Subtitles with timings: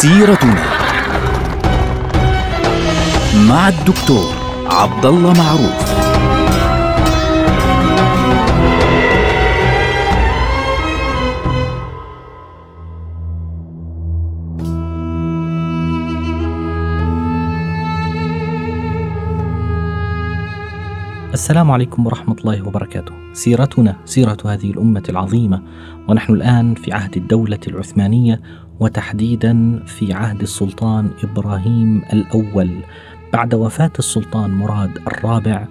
[0.00, 0.64] سيرتنا
[3.48, 4.34] مع الدكتور
[4.66, 5.90] عبد الله معروف
[21.32, 23.12] السلام عليكم ورحمة الله وبركاته.
[23.32, 25.62] سيرتنا سيرة هذه الأمة العظيمة،
[26.08, 28.40] ونحن الآن في عهد الدولة العثمانية
[28.80, 32.70] وتحديدا في عهد السلطان إبراهيم الأول.
[33.32, 35.66] بعد وفاة السلطان مراد الرابع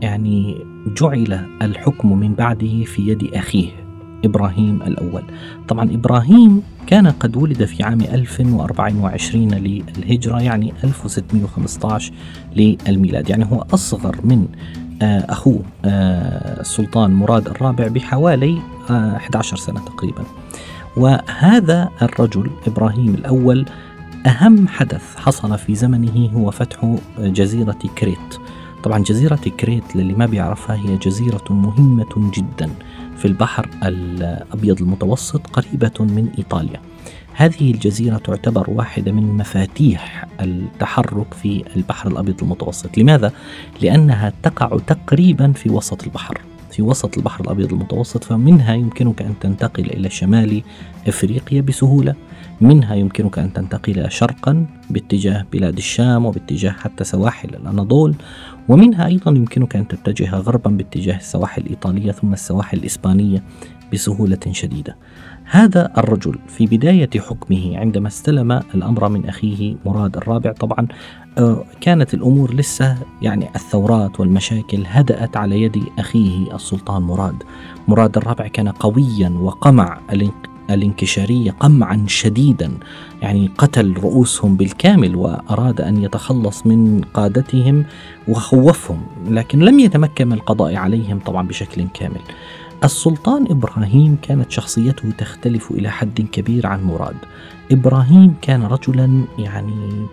[0.00, 0.64] يعني
[0.96, 3.70] جعل الحكم من بعده في يد أخيه
[4.24, 5.22] إبراهيم الأول.
[5.68, 12.12] طبعا إبراهيم كان قد ولد في عام 1024 للهجرة يعني 1615
[12.56, 14.48] للميلاد يعني هو أصغر من
[15.02, 18.58] آه، أخوه آه، السلطان مراد الرابع بحوالي
[18.90, 20.24] 11 آه، سنة تقريبا
[20.96, 23.66] وهذا الرجل إبراهيم الأول
[24.26, 28.36] أهم حدث حصل في زمنه هو فتح جزيرة كريت.
[28.82, 32.70] طبعا جزيرة كريت للي ما بيعرفها هي جزيرة مهمة جدا
[33.16, 36.80] في البحر الأبيض المتوسط قريبة من إيطاليا.
[37.32, 42.98] هذه الجزيرة تعتبر واحدة من مفاتيح التحرك في البحر الأبيض المتوسط.
[42.98, 43.32] لماذا؟
[43.82, 46.40] لأنها تقع تقريبا في وسط البحر.
[46.70, 50.62] في وسط البحر الأبيض المتوسط فمنها يمكنك أن تنتقل إلى شمال
[51.08, 52.14] إفريقيا بسهولة.
[52.60, 58.14] منها يمكنك أن تنتقل شرقا باتجاه بلاد الشام وباتجاه حتى سواحل الأناضول.
[58.68, 63.42] ومنها أيضا يمكنك أن تتجه غربا باتجاه السواحل الإيطالية ثم السواحل الإسبانية
[63.92, 64.96] بسهولة شديدة.
[65.50, 70.52] هذا الرجل في بداية حكمه عندما استلم الأمر من أخيه مراد الرابع.
[70.52, 70.86] طبعا
[71.38, 77.42] آه، كانت الأمور لسه يعني الثورات والمشاكل هدأت على يد أخيه السلطان مراد.
[77.88, 80.00] مراد الرابع كان قويا وقمع
[80.70, 82.72] الانكشارية قمعا شديدا.
[83.22, 87.84] يعني قتل رؤوسهم بالكامل وأراد أن يتخلص من قادتهم
[88.28, 92.20] وخوفهم لكن لم يتمكن من القضاء عليهم طبعا بشكل كامل.
[92.84, 97.16] السلطان إبراهيم كانت شخصيته تختلف إلى حد كبير عن مراد.
[97.72, 100.06] إبراهيم كان رجلا يعني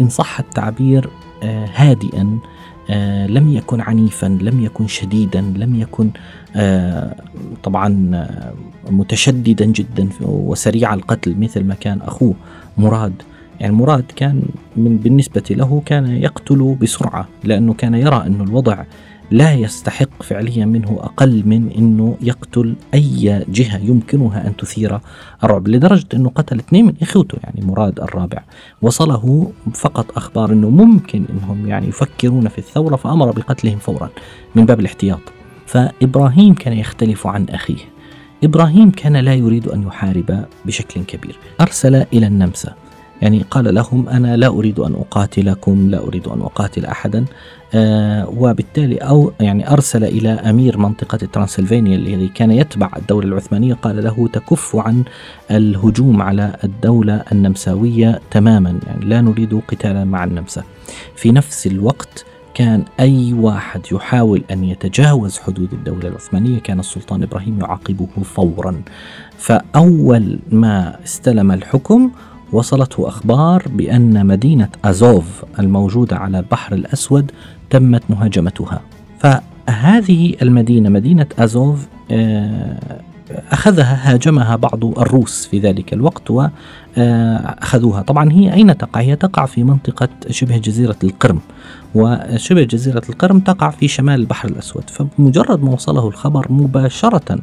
[0.00, 1.10] إن صح التعبير
[1.42, 2.38] آه، هادئا
[2.90, 6.10] آه، لم يكن عنيفا لم يكن شديدا لم يكن
[6.56, 7.14] آه،
[7.62, 8.26] طبعا
[8.90, 12.34] متشددا جدا وسريع القتل مثل ما كان أخوه
[12.78, 13.22] مراد
[13.60, 14.42] يعني مراد كان
[14.76, 18.84] من بالنسبة له كان يقتل بسرعة لأنه كان يرى أن الوضع
[19.30, 25.00] لا يستحق فعليا منه أقل من أنه يقتل أي جهة يمكنها أن تثير
[25.44, 28.42] الرعب لدرجة أنه قتل اثنين من إخوته يعني مراد الرابع.
[28.82, 34.10] وصله فقط أخبار أنه ممكن أنهم يعني يفكرون في الثورة فأمر بقتلهم فورا
[34.54, 35.20] من باب الاحتياط.
[35.66, 37.84] فإبراهيم كان يختلف عن أخيه.
[38.44, 41.38] إبراهيم كان لا يريد أن يحارب بشكل كبير.
[41.60, 42.74] أرسل إلى النمسا.
[43.22, 47.24] يعني قال لهم أنا لا أريد أن أقاتلكم لا أريد أن أقاتل أحدا.
[47.74, 54.04] آه وبالتالي أو يعني أرسل إلى أمير منطقة ترانسلفانيا الذي كان يتبع الدولة العثمانية قال
[54.04, 55.04] له تكف عن
[55.50, 60.62] الهجوم على الدولة النمساوية تماما يعني لا نريد قتالا مع النمسا.
[61.16, 67.60] في نفس الوقت كان أي واحد يحاول أن يتجاوز حدود الدولة العثمانية كان السلطان إبراهيم
[67.60, 68.82] يعاقبه فورا.
[69.38, 72.10] فأول ما استلم الحكم
[72.52, 77.30] وصلته أخبار بأن مدينة أزوف الموجودة على البحر الأسود
[77.70, 78.80] تمت مهاجمتها.
[79.18, 83.00] فهذه المدينة مدينة أزوف آه،
[83.50, 89.64] أخذها هاجمها بعض الروس في ذلك الوقت وأخذوها طبعا هي أين تقع؟ هي تقع في
[89.64, 91.40] منطقة شبه جزيرة القرم
[91.94, 94.90] وشبه جزيرة القرم تقع في شمال البحر الأسود.
[94.90, 97.38] فبمجرد ما وصله الخبر مباشرة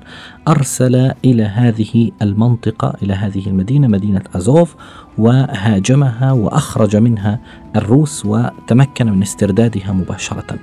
[0.48, 4.76] أرسل إلى هذه المنطقة إلى هذه المدينة مدينة أزوف
[5.18, 7.40] وهاجمها وأخرج منها
[7.76, 10.60] الروس وتمكن من استردادها مباشرة.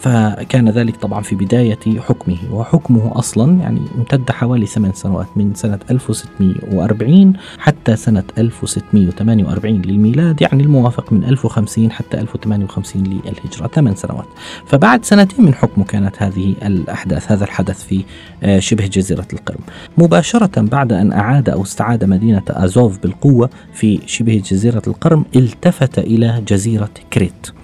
[0.00, 5.78] فكان ذلك طبعا في بداية حكمه وحكمه أصلا يعني امتد حوالي ثمان سنوات من سنة
[5.90, 14.26] 1640 حتى سنة 1648 للميلاد يعني الموافق من 1050 حتى 1058 للهجرة ثمان سنوات.
[14.66, 18.04] فبعد سنتين من حكمه كانت هذه الأحداث هذا الحدث في
[18.42, 19.60] آه، شبه جزيرة القرم.
[19.98, 26.42] مباشرة بعد أن أعاد أو استعاد مدينة أزوف بالقوة في شبه جزيرة القرم التفت إلى
[26.48, 27.59] جزيرة كريت.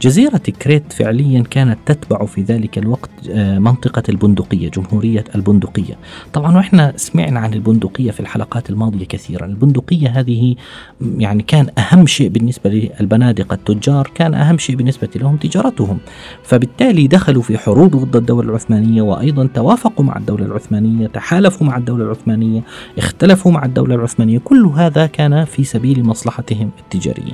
[0.00, 5.98] جزيرة كريت فعليا كانت تتبع في ذلك الوقت آه، منطقة البندقية جمهورية البندقية.
[6.32, 9.46] طبعا وإحنا سمعنا عن البندقية في الحلقات الماضية كثيرا.
[9.46, 10.54] البندقية هذه
[11.00, 15.98] يعني كان أهم شيء بالنسبة للبنادق التجار كان أهم شيء بالنسبة لهم تجارتهم.
[16.42, 22.04] فبالتالي دخلوا في حروب ضد الدولة العثمانية وأيضا توافقوا مع الدولة العثمانية تحالفوا مع الدولة
[22.04, 22.62] العثمانية
[22.98, 24.38] اختلفوا مع الدولة العثمانية.
[24.38, 27.32] كل هذا كان في سبيل مصلحتهم التجارية.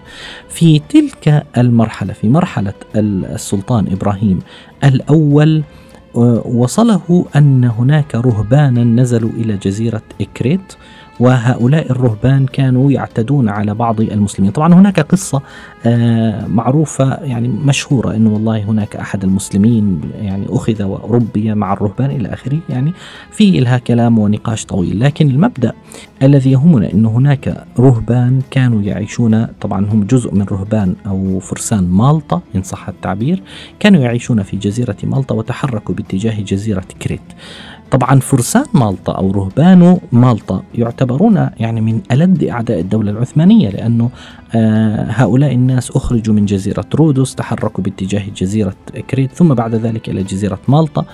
[0.49, 2.54] في تلك المرحلة في مرحلة
[2.97, 4.39] السلطان إبراهيم
[4.85, 5.63] الأول
[6.45, 10.73] وصله أن هناك رهبانا نزلوا إلى جزيرة إكريت
[11.21, 14.51] وهؤلاء الرهبان كانوا يعتدون على بعض المسلمين.
[14.53, 15.43] طبعا هناك قصة
[15.87, 22.29] آه، معروفة يعني مشهورة أنه والله هناك أحد المسلمين يعني أخذ وربي مع الرهبان إلى
[22.29, 22.59] آخره.
[22.69, 22.93] يعني
[23.31, 25.73] في لها كلام ونقاش طويل لكن المبدأ
[26.23, 32.41] الذي يهمنا أنه هناك رهبان كانوا يعيشون طبعا هم جزء من رهبان أو فرسان مالطا
[32.57, 33.43] إن صح التعبير
[33.81, 37.21] كانوا يعيشون في جزيرة مالطا وتحركوا باتجاه جزيرة كريت.
[37.95, 44.11] طبعا فرسان مالطا أو رهبان مالطا يعتبرون يعني من ألد أعداء الدولة العثمانية لأنه
[44.55, 48.75] آه، هؤلاء الناس أخرجوا من جزيرة رودوس تحركوا باتجاه جزيرة
[49.11, 51.05] كريت ثم بعد ذلك إلى جزيرة مالطا.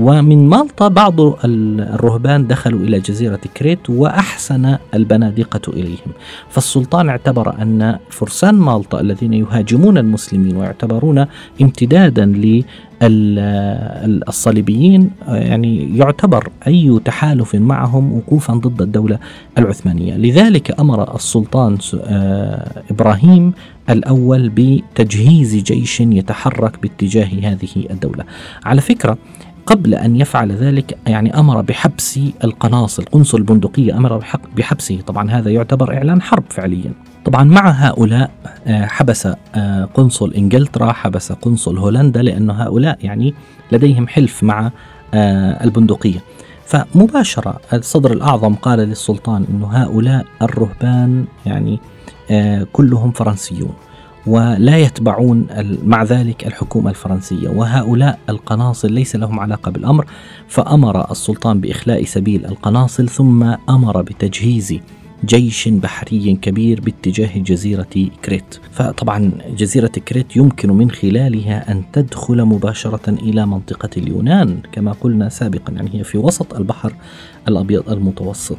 [0.00, 6.12] ومن مالطا بعض الرهبان دخلوا إلى جزيرة كريت وأحسن البنادقة إليهم.
[6.48, 11.26] فالسلطان اعتبر أن فرسان مالطا الذين يهاجمون المسلمين ويعتبرون
[11.62, 12.24] امتدادا
[13.02, 19.18] الصليبيين يعني يعتبر أي تحالف معهم وقوفا ضد الدولة
[19.58, 20.16] العثمانية.
[20.16, 23.52] لذلك أمر السلطان آه، إبراهيم
[23.90, 28.24] الأول بتجهيز جيش يتحرك باتجاه هذه الدولة.
[28.64, 29.18] على فكرة
[29.66, 34.24] قبل أن يفعل ذلك يعني أمر بحبس القناصل قنصل البندقية أمر
[34.56, 35.00] بحبسه.
[35.06, 36.92] طبعا هذا يعتبر إعلان حرب فعليا.
[37.24, 38.30] طبعا مع هؤلاء
[38.66, 43.34] آه، حبس آه، قنصل إنجلترا حبس قنصل هولندا لأن هؤلاء يعني
[43.72, 44.70] لديهم حلف مع
[45.14, 46.18] آه، البندقية.
[46.66, 51.80] فمباشرة الصدر الأعظم قال للسلطان أن هؤلاء الرهبان يعني
[52.72, 53.72] كلهم فرنسيون
[54.26, 55.46] ولا يتبعون
[55.84, 60.06] مع ذلك الحكومة الفرنسية وهؤلاء القناصل ليس لهم علاقة بالأمر.
[60.48, 64.80] فأمر السلطان بإخلاء سبيل القناصل ثم أمر بتجهيز
[65.24, 68.60] جيش بحري كبير باتجاه جزيرة كريت.
[68.72, 75.72] فطبعا جزيرة كريت يمكن من خلالها أن تدخل مباشرة إلى منطقة اليونان كما قلنا سابقا
[75.72, 76.94] يعني هي في وسط البحر
[77.48, 78.58] الأبيض المتوسط.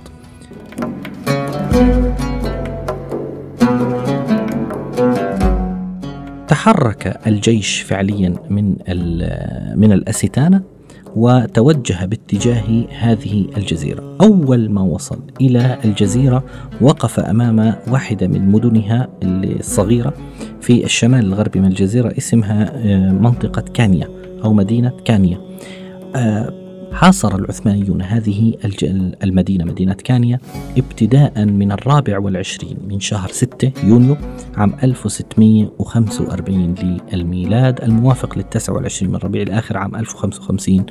[6.48, 8.76] تحرك الجيش فعليا من
[9.76, 10.62] من الأستانة
[11.16, 14.18] وتوجه باتجاه هذه الجزيرة.
[14.22, 16.44] أول ما وصل إلى الجزيرة
[16.82, 20.14] وقف أمام واحدة من مدنها الصغيرة
[20.62, 24.08] في الشمال الغربي من الجزيرة اسمها آه، منطقة كانيا
[24.44, 25.38] أو مدينة كانيا.
[26.16, 26.61] آه،
[26.94, 28.54] حاصر العثمانيون هذه
[29.24, 30.40] المدينة مدينة كانيا
[30.78, 34.18] ابتداء من الرابع والعشرين من شهر 6 يونيو
[34.58, 36.76] عام 1645
[37.14, 40.86] للميلاد الموافق للتاسع والعشرين من ربيع الآخر عام 1055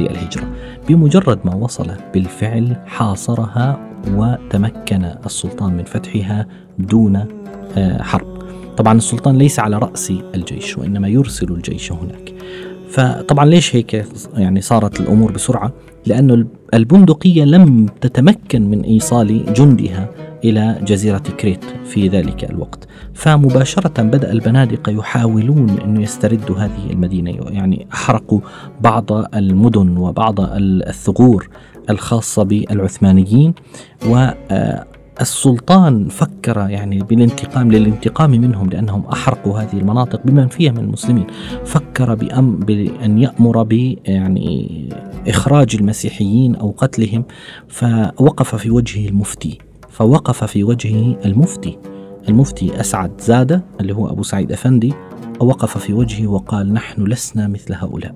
[0.00, 0.44] للهجرة.
[0.88, 6.46] بمجرد ما وصل بالفعل حاصرها وتمكن السلطان من فتحها
[6.78, 7.16] دون
[7.76, 8.36] آه، حرب.
[8.76, 12.34] طبعا السلطان ليس على رأس الجيش وإنما يرسل الجيش هناك.
[12.96, 15.72] فطبعا ليش هيك يعني صارت الأمور بسرعة؟
[16.06, 20.08] لأنه البندقية لم تتمكن من إيصال جندها
[20.44, 27.86] إلى جزيرة كريت في ذلك الوقت، فمباشرة بدأ البنادقه يحاولون انه يستردوا هذه المدينة، يعني
[27.92, 28.40] أحرقوا
[28.80, 31.48] بعض المدن وبعض الثغور
[31.90, 33.54] الخاصة بالعثمانيين
[34.08, 34.28] و
[35.20, 41.26] السلطان فكر يعني بالانتقام للانتقام منهم لأنهم أحرقوا هذه المناطق بمن فيها من المسلمين.
[41.64, 43.72] فكر بأم بأن يأمر ب
[44.04, 44.88] يعني
[45.28, 47.24] إخراج المسيحيين أو قتلهم
[47.68, 49.58] فوقف في وجهه المفتي.
[49.90, 51.78] فوقف في وجهه المفتي.
[52.28, 54.94] المفتي أسعد زادة اللي هو أبو سعيد أفندي
[55.40, 58.14] وقف في وجهه وقال نحن لسنا مثل هؤلاء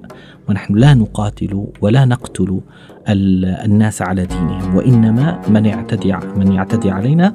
[0.49, 2.61] ونحن لا نقاتل ولا نقتل
[3.09, 7.35] الناس على دينهم وإنما من يعتدي من يعتدي علينا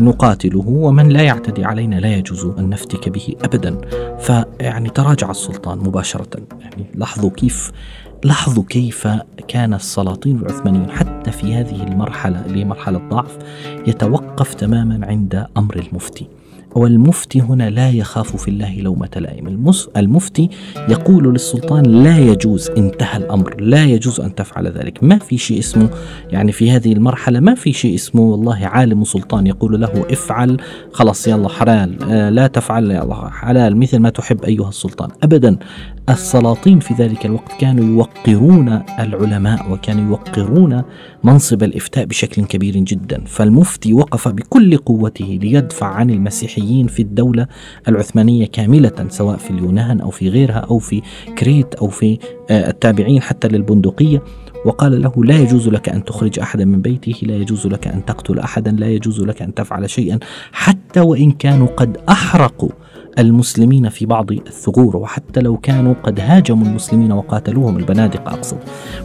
[0.00, 3.78] نقاتله ومن لا يعتدي علينا لا يجوز أن نفتك به أبدا.
[4.18, 6.42] فيعني تراجع السلطان مباشرة.
[6.60, 7.72] يعني لاحظوا كيف
[8.24, 9.08] لاحظوا كيف
[9.48, 13.38] كان السلاطين العثمانيون حتى في هذه المرحلة اللي هي مرحلة ضعف
[13.86, 16.28] يتوقف تماما عند أمر المفتي.
[16.74, 19.72] والمفتي هنا لا يخاف في الله لومة لائم.
[19.96, 20.50] المفتي
[20.88, 25.04] يقول للسلطان لا يجوز انتهى الأمر لا يجوز أن تفعل ذلك.
[25.04, 25.90] ما في شيء اسمه
[26.30, 30.56] يعني في هذه المرحلة ما في شيء اسمه والله عالم سلطان يقول له افعل.
[30.92, 31.96] خلاص يلا حلال.
[32.02, 35.08] آه، لا تفعل يلا حلال مثل ما تحب أيها السلطان.
[35.22, 35.56] أبدا
[36.08, 40.82] السلاطين في ذلك الوقت كانوا يوقرون العلماء وكانوا يوقرون
[41.24, 43.24] منصب الإفتاء بشكل كبير جدا.
[43.26, 46.10] فالمفتي وقف بكل قوته ليدفع عن
[46.64, 47.46] المسيحيين في الدولة
[47.88, 51.02] العثمانية كاملة سواء في اليونان أو في غيرها أو في
[51.38, 52.18] كريت أو في
[52.50, 54.22] آه، التابعين حتى للبندقية.
[54.64, 58.38] وقال له لا يجوز لك أن تخرج أحدا من بيته، لا يجوز لك أن تقتل
[58.38, 60.18] أحدا، لا يجوز لك أن تفعل شيئا
[60.52, 62.70] حتى وإن كانوا قد أحرقوا
[63.18, 68.58] المسلمين في بعض الثغور وحتى لو كانوا قد هاجموا المسلمين وقاتلوهم البنادق أقصد.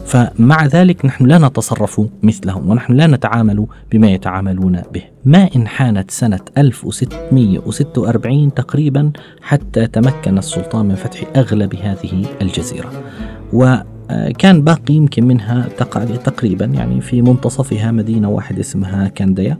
[0.06, 5.02] فمع ذلك نحن لا نتصرف مثلهم ونحن لا نتعامل بما يتعاملون به.
[5.24, 12.90] ما إن حانت سنة 1646 تقريبا حتى تمكن السلطان من فتح أغلب هذه الجزيرة.
[13.52, 13.76] و
[14.38, 15.68] كان باقي يمكن منها
[16.24, 19.58] تقريبا يعني في منتصفها مدينة واحدة اسمها كانديا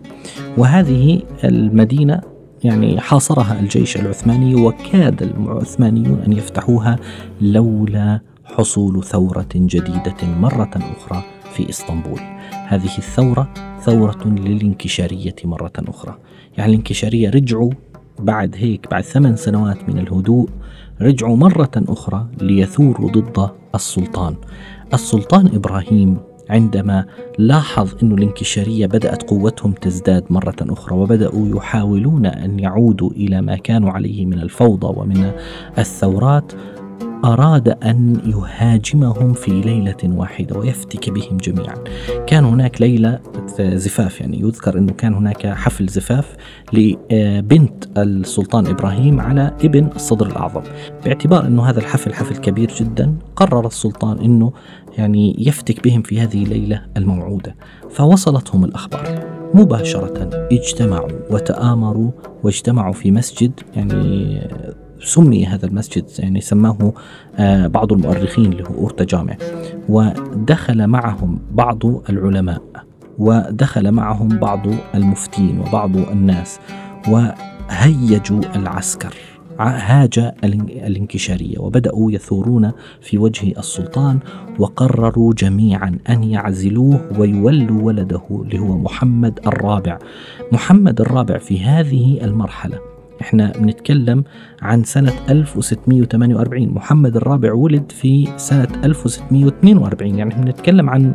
[0.58, 2.20] وهذه المدينة
[2.64, 6.98] يعني حاصرها الجيش العثماني وكاد العثمانيون أن يفتحوها
[7.40, 12.20] لولا حصول ثورة جديدة مرة أخرى في إسطنبول.
[12.66, 16.18] هذه الثورة ثورة للانكشارية مرة أخرى.
[16.58, 17.70] يعني الانكشارية رجعوا
[18.18, 20.48] بعد هيك بعد ثمان سنوات من الهدوء
[21.00, 24.34] رجعوا مرة أخرى ليثوروا ضد السلطان.
[24.94, 26.16] السلطان إبراهيم
[26.50, 27.04] عندما
[27.38, 33.90] لاحظ أن الانكشارية بدأت قوتهم تزداد مرة أخرى وبدأوا يحاولون أن يعودوا إلى ما كانوا
[33.90, 35.32] عليه من الفوضى ومن
[35.78, 36.52] الثورات
[37.24, 41.74] أراد أن يهاجمهم في ليلة واحدة ويفتك بهم جميعا.
[42.26, 43.20] كان هناك ليلة
[43.60, 46.36] زفاف يعني يذكر أنه كان هناك حفل زفاف
[46.72, 50.62] لبنت السلطان إبراهيم على ابن الصدر الأعظم.
[51.04, 54.52] باعتبار أنه هذا الحفل حفل كبير جدا قرر السلطان أنه
[54.98, 57.54] يعني يفتك بهم في هذه الليلة الموعودة.
[57.90, 59.24] فوصلتهم الأخبار.
[59.54, 62.10] مباشرة اجتمعوا وتآمروا
[62.42, 64.40] واجتمعوا في مسجد يعني
[65.02, 66.92] سمي هذا المسجد يعني سماه
[67.36, 69.36] آه، بعض المؤرخين اللي هو أورتا جامع.
[69.88, 72.62] ودخل معهم بعض العلماء
[73.18, 74.60] ودخل معهم بعض
[74.94, 76.60] المفتين وبعض الناس
[77.08, 79.14] وهيجوا العسكر
[79.60, 84.18] هاج الانكشارية وبدأوا يثورون في وجه السلطان
[84.58, 89.98] وقرروا جميعا أن يعزلوه ويولوا ولده اللي هو محمد الرابع.
[90.52, 92.89] محمد الرابع في هذه المرحلة.
[93.20, 94.24] إحنا بنتكلم
[94.62, 101.14] عن سنة 1648 محمد الرابع ولد في سنة 1642 يعني بنتكلم عن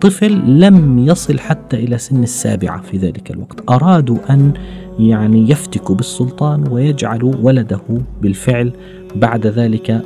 [0.00, 3.70] طفل لم يصل حتى إلى سن السابعة في ذلك الوقت.
[3.70, 4.52] أرادوا أن
[4.98, 7.80] يعني يفتكوا بالسلطان ويجعلوا ولده
[8.22, 8.72] بالفعل
[9.16, 10.02] بعد ذلك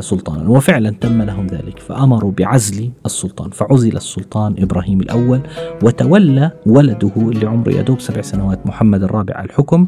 [0.00, 0.50] سلطانا.
[0.50, 5.40] وفعلا تم لهم ذلك فأمروا بعزل السلطان فعزل السلطان إبراهيم الأول
[5.82, 9.86] وتولى ولده اللي عمره يدوب سبع سنوات محمد الرابع الحكم.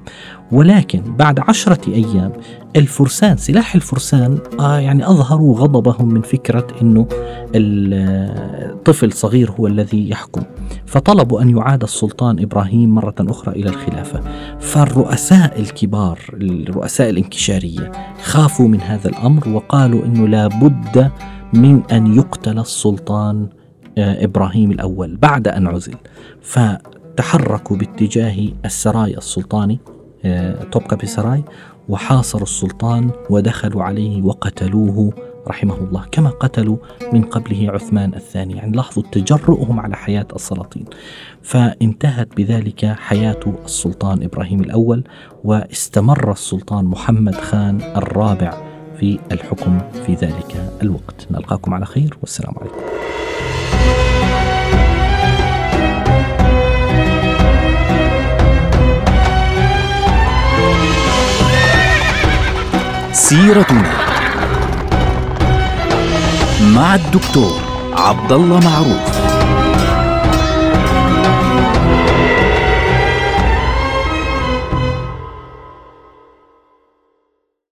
[0.52, 2.32] ولكن بعد عشرة أيام
[2.76, 7.06] الفرسان سلاح الفرسان آه يعني أظهروا غضبهم من فكرة أنه
[7.54, 10.42] الطفل صغير هو الذي يحكم.
[10.87, 14.20] فطلبوا أن يعاد السلطان إبراهيم مرة أخرى إلى الخلافة.
[14.61, 17.92] فالرؤساء الكبار الرؤساء الانكشارية
[18.23, 21.11] خافوا من هذا الأمر وقالوا أنه لا بد
[21.53, 23.49] من أن يقتل السلطان
[23.99, 25.95] آه، إبراهيم الأول بعد أن عزل.
[26.43, 29.81] فتحركوا باتجاه السراي السلطاني
[30.25, 31.45] آه، توبكابي سراي
[31.89, 35.13] وحاصروا السلطان ودخلوا عليه وقتلوه
[35.49, 36.77] رحمه الله كما قتلوا
[37.13, 38.57] من قبله عثمان الثاني.
[38.57, 40.85] يعني لاحظوا تجرؤهم على حياة السلاطين.
[41.43, 45.05] فانتهت بذلك حياة السلطان إبراهيم الأول
[45.45, 48.68] واستمر السلطان محمد خان الرابع
[49.00, 51.26] في الحكم في ذلك الوقت.
[51.31, 52.78] نلقاكم على خير والسلام عليكم.
[63.12, 63.93] سيرتنا
[66.75, 67.61] مع الدكتور
[67.93, 69.27] عبد الله معروف.